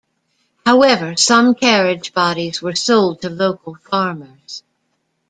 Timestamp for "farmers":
3.75-4.63